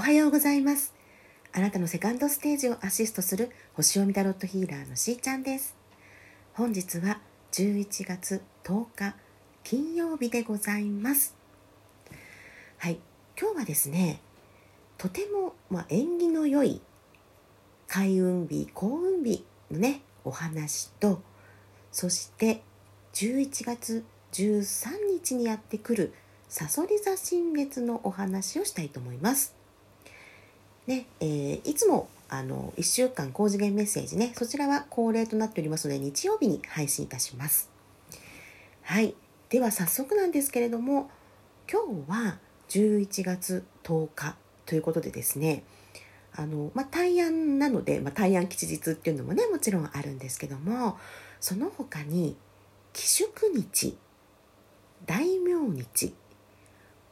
[0.00, 0.94] おはようございます。
[1.52, 5.76] あなたのセカンドステージをアシストする星読みタロットヒーラーのしーちゃんです。
[6.54, 7.20] 本日は
[7.52, 9.14] 11月10日
[9.62, 11.36] 金曜日でございます。
[12.78, 12.98] はい。
[13.38, 14.22] 今日はですね
[14.96, 16.80] とても、まあ、縁起の良い
[17.86, 21.20] 開運日幸運日のねお話と
[21.92, 22.62] そして
[23.12, 26.14] 11月13日にやってくる
[26.48, 29.59] さそり座新月のお話をしたいと思います。
[30.90, 37.70] ねえー、いつもあの1週間高次元メッセージねそちらは恒例となっておりますので日曜日に配信いたします。
[38.82, 39.14] はい
[39.50, 41.08] では早速なんですけれども
[41.70, 42.38] 今日は
[42.70, 44.34] 11月10日
[44.66, 45.62] ということでですね
[46.34, 50.98] あの、まあ、大安なので、まあ、大安吉日っていうのもねもちろんあるんですけども
[51.40, 52.36] その他に
[52.92, 53.96] 寄宿日
[55.06, 56.12] 大名日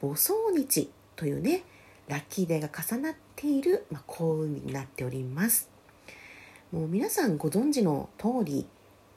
[0.00, 1.62] 母葬日というね
[2.08, 5.70] ラッキーデーが重なってている、まあ、幸運になっております。
[6.72, 8.66] もう皆さんご存知の通り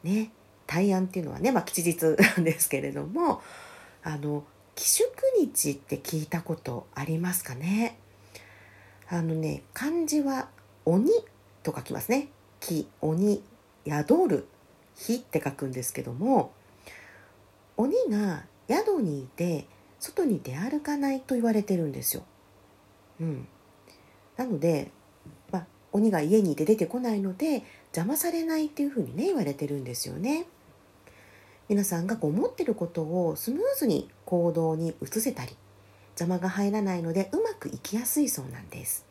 [0.03, 0.31] ね
[0.67, 3.41] 大安っていうのはね、まあ、吉日なんですけれども
[4.03, 4.43] あの
[4.75, 7.97] 寄宿日って聞いたことありますかね？
[9.09, 10.49] あのね漢字は
[10.85, 11.09] 鬼
[11.63, 12.27] と書きますね。
[12.59, 13.41] 木鬼
[13.87, 14.47] 宿る
[14.95, 16.53] 火って書くんですけども
[17.75, 19.65] 鬼が宿にいて
[19.99, 22.23] 外に出歩かないと言われてるんですよ。
[23.19, 23.47] うん、
[24.41, 24.89] なので、
[25.51, 27.63] まあ、鬼が家にいて出てこないので
[27.95, 30.47] 邪魔されないっていうふうにね言われてるんですよね。
[31.69, 35.55] 皆さんがこう思ってることをスムーズに行動に移せたり
[36.19, 39.05] 邪魔が入らないのでうまくいきやすいそうなんです。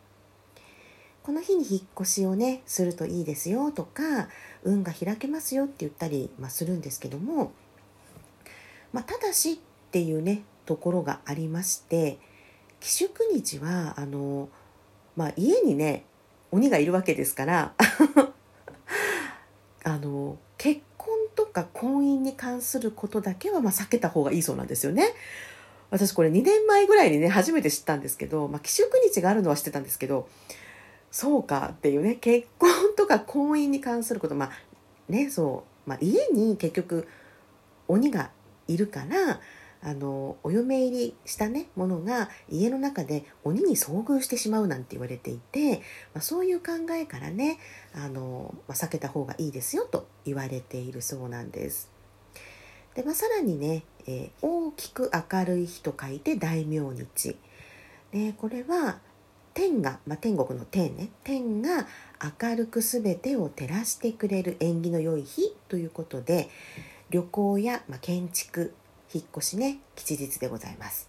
[1.23, 4.29] この日に引っ越しをねするといいですよとか
[4.65, 7.53] 運が開けますよって言ったり、まあ、するんですけども、
[8.93, 9.57] まあ、ただしっ
[9.93, 12.19] ていうねところがありまして
[12.81, 14.49] 寄宿日はあの、
[15.17, 16.05] まあ、家にね
[16.51, 17.75] 鬼がいるわけですから
[19.85, 25.15] あの結婚とか婚姻に関することだけはまあ避けた方がいいそうなんですよね。
[25.91, 30.29] 私これ2年前ぐらいにね初めて知ったんですけど、まあ、寄宿日があるのは知ってたんですけど
[31.11, 34.51] そうかっていうね結婚とか婚姻に関することまあ
[35.09, 37.09] ねそう、まあ、家に結局
[37.89, 38.31] 鬼が
[38.69, 39.41] いるから
[39.83, 45.79] あのお嫁入りしたねものが家の中で鬼に遭遇してしまうなんて言われていて、
[46.15, 47.59] まあ、そういう考えからね
[47.95, 51.91] あの、まあ、避けた方がいいですよと言われているそうなんです。
[52.95, 57.37] でまあ、さらにね、えー、大きく明るい日と書いて大明日。
[58.11, 58.99] でこれは
[59.55, 61.87] 天が、まあ、天国の天ね天が
[62.41, 66.49] 明るく全てを照らしてくれる縁起の良い日ということで
[67.11, 68.75] 旅行や、まあ、建築
[69.13, 71.09] 引っ越しね吉日でございます。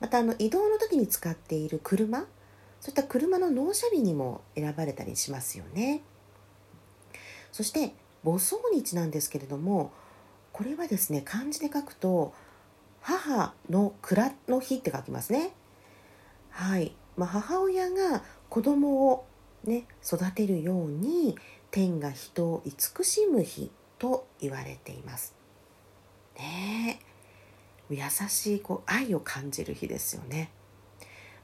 [0.00, 2.20] またあの移動の時に使っている車
[2.80, 6.02] そういった車の納車日にも選ばれたりしますよね。
[7.52, 7.92] そして
[8.24, 9.92] 母葬日なんですけれども
[10.52, 12.32] これはですね漢字で書くと
[13.00, 15.52] 母の蔵の日って書きますね。
[16.50, 19.26] はい、まあ、母親が子供を
[19.64, 21.36] ね育てるように
[21.70, 25.34] 天が人を慈しむ日と言われています。
[26.36, 27.07] ねえ。
[27.90, 30.50] 優しいこう愛を感じる日ですよね。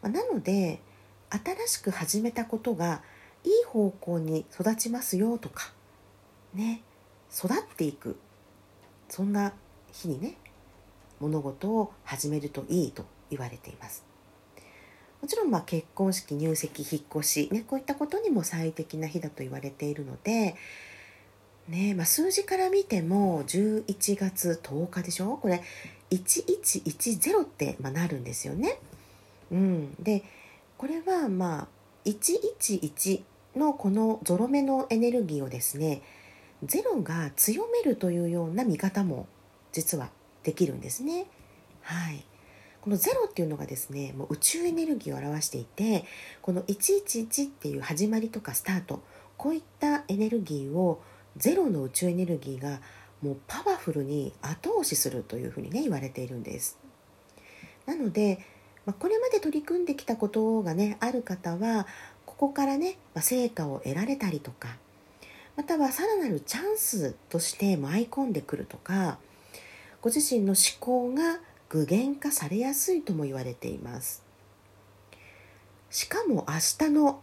[0.03, 0.81] なので
[1.31, 3.03] 新しく始めたことが
[3.43, 5.73] いい方向に育ちますよとか
[6.55, 6.83] ね
[7.35, 8.19] 育っていく
[9.09, 9.53] そんな
[9.93, 10.37] 日にね
[11.21, 14.05] 物事を始めるといいと言われています。
[15.23, 20.55] もちろんま結婚式入籍引っ越し、ね、こういったことにも最適な日だと言われているので
[21.67, 25.39] ねまあ、数字から見ても11月10日でしょ？
[25.39, 25.63] これ
[26.17, 28.79] 1110って、まあ、なるんですよね。
[29.51, 30.25] うん、で
[30.79, 31.69] これはまあ
[32.05, 33.23] 111
[33.57, 36.03] のこのゾロ目のエネルギーをですね
[36.65, 39.27] ゼロが強めるというような見方も
[39.73, 40.11] 実は
[40.43, 41.27] できるんですね。
[41.83, 42.25] はい、
[42.81, 46.05] このゼロっていうのがですねもう宇宙エネルギーを表していて
[46.43, 49.03] この111っていう始まりとかスタート
[49.37, 51.03] こういったエネルギーを
[51.37, 52.81] ゼロの宇宙エネルギーが
[53.25, 56.79] もうパワフルに後押しするというふうにね言われているんです。
[57.87, 58.39] なので、
[58.85, 61.87] まあ、これまで取り組んできたことがねある方は
[62.27, 64.77] ここからね、まあ、成果を得られたりとか
[65.57, 69.19] またはさらなるチャンスとして舞い込んでくるとか
[70.03, 71.41] ご自身の思考が
[71.71, 74.23] 具現化されやすいとも言われています。
[75.91, 77.21] しかも明日の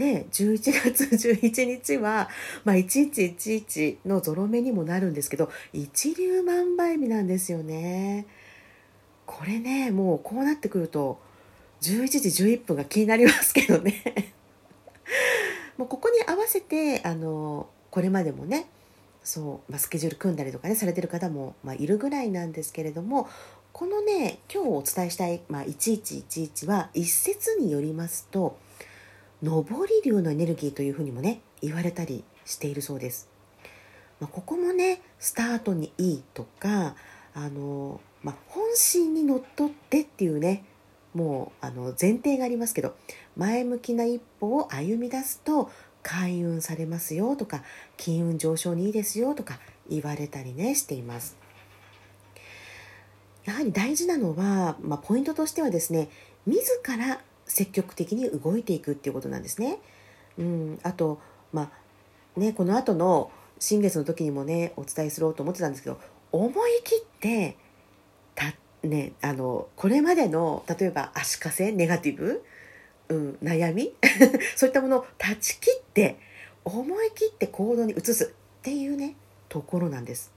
[0.00, 2.30] ね、11月 11日は、
[2.64, 8.26] まあ、1111のゾロ目にもなるんですけど一粒万倍日なんですよね。
[9.26, 11.20] これねもうこうなってくると
[11.82, 14.32] 11時11分が気になりますけどね
[15.78, 18.66] もうここに合わせてあのこれまでもね
[19.22, 23.28] そう、まあ、スケジュール組んだりとかねされてる方も、まあ、いるぐらいなんですけれども
[23.72, 28.58] このね今日お伝えしたい、まあ、1111は一説によりますと
[29.42, 33.28] 上り流のエネルギーというふうにもね言われたりしているそうです。
[34.20, 36.94] まあ、ここもねスタートにいいとか
[37.34, 40.64] あの、まあ、本心にのっとってっていうね
[41.14, 42.94] もうあの前提がありますけど
[43.36, 45.70] 前向きな一歩を歩み出すと
[46.02, 47.62] 開運されますよとか
[47.96, 49.58] 金運上昇にいいですよとか
[49.88, 51.36] 言われたりねしています。
[53.44, 56.10] やはり大事なのは、まあ、ポイントとしてはですね
[56.46, 57.20] 自ら
[57.50, 59.78] 積極的に動いていくっていうことなんですね。
[60.38, 61.20] うん、あと、
[61.52, 61.70] ま
[62.36, 66.00] あね、この後の新月の時にもねお伝えすると思ってたんですけど
[66.32, 67.56] 思い切って
[68.34, 68.54] た、
[68.86, 72.42] ね、あのこれまでの例えば足かせネガティブ、
[73.08, 73.92] うん、悩み
[74.56, 76.18] そういったものを断ち切って
[76.64, 79.16] 思い切って行動に移すっていうね
[79.48, 80.32] ところなんです。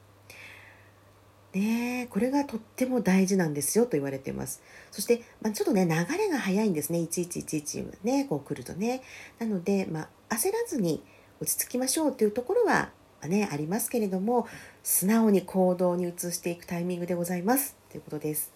[1.54, 4.62] ねこれがとっても大事なんですよと言われています。
[4.92, 7.00] そして、まあ、ちょっとね、流れが早いんですね。
[7.00, 9.02] 1111ね、こう来るとね。
[9.40, 11.04] なので、まあ、焦らずに
[11.40, 12.90] 落ち着きましょうというところは、
[13.22, 14.48] まあ、ね、ありますけれども、
[14.84, 18.52] 素直に行動に移していくタイミングでございますということです。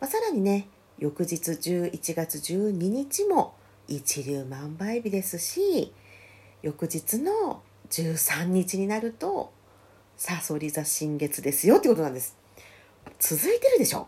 [0.00, 0.68] まあ、さらにね、
[0.98, 3.54] 翌日11月12日も
[3.88, 5.92] 一粒万倍日ですし、
[6.62, 9.52] 翌日の13日になると
[10.22, 12.36] さそり座新月ですよってことなんです。
[13.18, 14.06] 続いてるでしょ。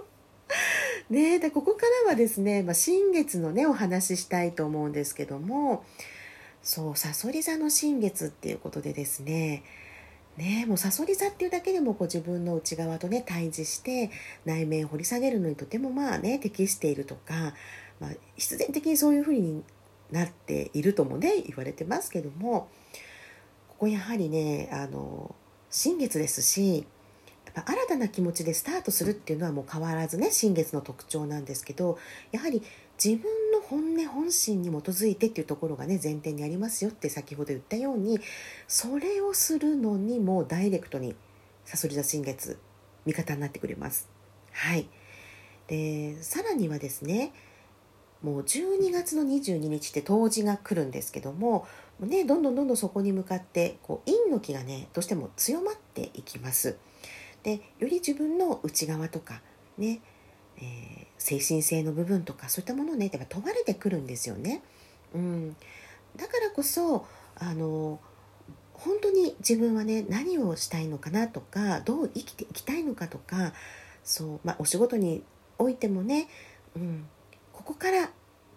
[1.08, 5.86] ねでここからはですね、まあ、新月のねお話ししたいと思うんですけども
[6.62, 9.64] そうさそり座の新月っていうことでですね
[10.36, 14.10] ねもうさそり座っていうだけでもこう自分の内側とね対峙して
[14.44, 17.54] 内面を掘り下げるのにとてもまあね適しているとか、
[18.00, 19.64] まあ、必然的にそういうふうに
[20.10, 22.68] なっているともね言われてますけども
[23.76, 25.34] ここやはりねあの
[25.70, 26.86] 新月ですし
[27.44, 31.98] やっぱ新たな気持ちでスタートするっていうのはもう変わらずね新月の特徴なんですけど
[32.32, 32.62] やはり
[33.02, 38.18] 自分の本音本心に基づいてっていうところがね前提にありますよって先ほど言ったように
[38.66, 41.14] それをするのにもダイレクトに
[41.66, 42.58] さそり座新月
[43.04, 44.08] 味方になってくれます。
[44.52, 44.88] はい
[45.66, 47.34] でさらにはですね
[48.22, 51.66] もう12月の22日って冬至が来るんですけども
[52.00, 56.76] ね、どんどんどんどんそこに向かってこう陰の気がねどうしても強まっていきます。
[57.42, 59.40] でより自分の内側とか
[59.78, 60.00] ね、
[60.58, 64.62] えー、精神性の部分とかそういったものをねやっぱ問われてくるんですよね。
[65.14, 65.56] うん、
[66.16, 67.06] だからこそ
[67.36, 68.00] あの
[68.74, 73.54] 本当に自分はね何をしたいのかなとかどう生きていきたいのかとか
[74.04, 75.22] そう、まあ、お仕事に
[75.58, 76.28] おいてもね、
[76.76, 77.06] うん、
[77.52, 78.08] ここからっ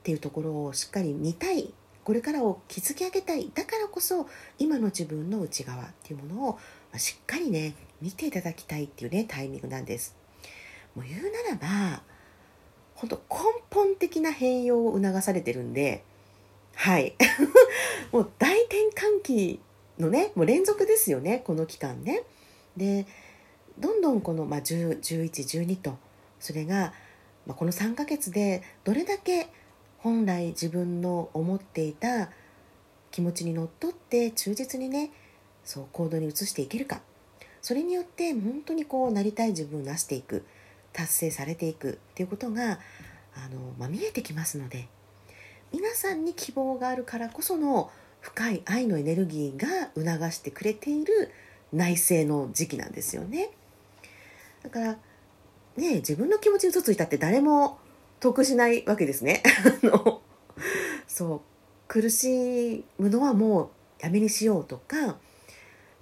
[0.03, 1.73] ていうところをしっかり見たい
[2.09, 3.51] これからを築き上げたい。
[3.53, 4.27] だからこそ
[4.57, 6.59] 今の自分の内側っていうものを
[6.97, 10.15] しっかりね見ていただきたいっていうねタイミングなんです。
[10.95, 12.01] もう言うならば
[12.95, 13.39] 本当根
[13.69, 16.03] 本的な変容を促されてるんで
[16.73, 17.13] はい。
[18.11, 19.59] もう大転換期
[19.99, 22.23] のねもう連続ですよねこの期間ね。
[22.75, 23.05] で
[23.77, 25.95] どんどんこの、まあ、101112と
[26.39, 26.91] それが、
[27.45, 29.51] まあ、この3ヶ月でどれだけ
[29.99, 32.29] 本来自分の思っていた
[33.11, 35.11] 気持ちにのっとって忠実にね
[35.63, 37.01] そう行動に移していけるか
[37.61, 40.45] それによって本当にこうなりたい自分をなしていく
[40.93, 42.79] 達成されていくっていうことが
[43.35, 44.87] あの、まあ、見えてきますので
[45.73, 47.91] 皆さんに希望があるからこその
[48.21, 51.31] 深い愛のエネルギーが促してくれている
[51.71, 53.51] 内政の時期なんですよね。
[54.63, 54.97] だから
[55.77, 57.77] ね自分の気持ちに嘘ついたって誰も
[58.19, 59.43] 得しないわけですね。
[59.83, 60.21] あの
[61.07, 61.41] そう
[61.87, 65.17] 苦しむのはもうやめにしようとか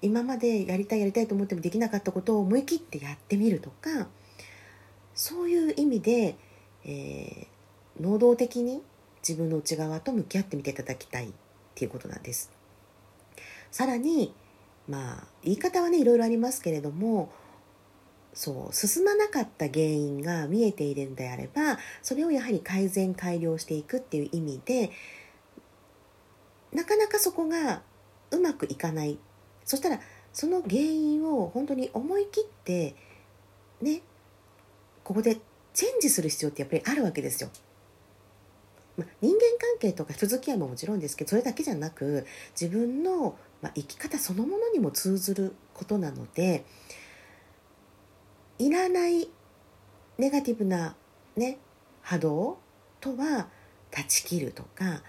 [0.02, 4.08] 今までやりたいやりたいと思ってもできなかったことを思い切ってやってみるとか
[5.16, 6.36] そういう意味で、
[6.86, 8.84] えー、能動的に
[9.28, 11.32] 自分の内側と向き合ってみていただきたいっ
[11.74, 12.52] ていうことなんです。
[13.72, 14.34] さらに
[14.88, 17.32] まあ言い方はねいろいろありますけれども
[18.38, 24.92] そう進まなかった原因が見えているんであればそれをやはり改善改良していくっていう意味で
[26.72, 27.82] なかなかそこが
[28.30, 29.18] うまくいかない
[29.66, 30.00] そしたら
[30.34, 32.96] その原因を本当に思い切って
[33.82, 34.02] ね
[35.04, 35.38] ここで
[35.74, 37.50] チェンジする必要ってやっぱりあるわけですよ。
[38.98, 42.28] ま人間関係とか人付き合いももちろんですけどそれだけじゃなく
[42.60, 46.66] 自分の、ま生き方そのものにも通ずることなので
[48.60, 49.30] いらない
[50.18, 50.96] ネガティブな
[51.36, 51.58] ね
[52.02, 52.58] 波動
[53.00, 53.48] とは
[53.92, 55.04] 断ち切るとか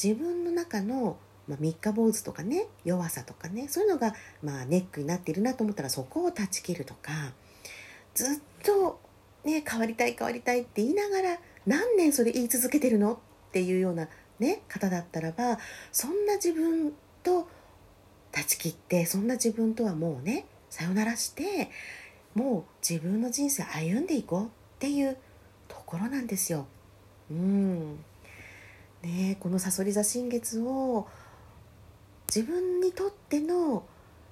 [0.00, 1.16] 自分の中の、
[1.48, 7.32] まあ、三日坊主とかね弱さとかねそういうのが、まあ、ネックになっているなと思ったらそこを断ち切るとか
[8.14, 9.00] ずっと、
[9.44, 13.14] ね、変わりたい変わりたいって言いながら何年それ言い続けてるの？
[13.14, 13.18] っ
[13.52, 15.58] ていうような、ね、方だったらば
[15.92, 16.92] そんな自分
[17.22, 17.48] と
[18.32, 21.70] 断ち切ってそんな自分とはもうねさよならして
[22.34, 24.48] もう自分の人生歩んでいこうっ
[24.78, 25.16] ていう
[25.68, 26.66] ところなんですよ。
[27.30, 28.04] うん
[29.02, 31.08] ね、このさそり座新月を
[32.34, 33.84] 自分にとっての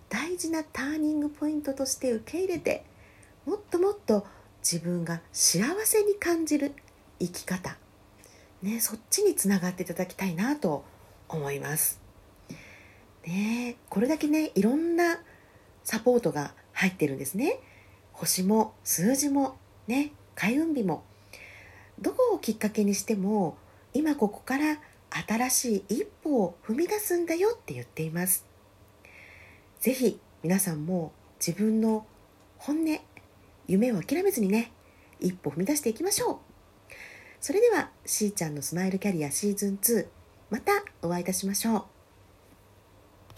[0.09, 2.85] 大事なターニングポイントとして受け入れて
[3.47, 4.27] もっともっと
[4.63, 6.73] 自分が幸せに感じる
[7.19, 7.77] 生き方、
[8.63, 10.85] ね、そっちにつながっていただきたいなと
[11.29, 12.01] 思います。
[13.27, 15.19] ね、これだけねいろんな
[15.85, 17.61] サポートが入ってるんですね。
[18.21, 21.05] 星も数字もね開運日も
[21.99, 23.57] どこをきっかけにしても
[23.95, 24.79] 今ここから
[25.27, 28.47] 新しい一歩を踏み出すんだよって言っています。
[29.81, 31.13] 是非皆さんも
[31.45, 32.07] 自分の
[32.59, 33.01] 本音
[33.67, 34.71] 夢を諦めずにね
[35.19, 36.39] 一歩踏み出していきましょう。
[37.41, 40.07] それではしーちゃんのスマイルキャリアシーズン2
[40.51, 42.00] またお会いいたしましょう。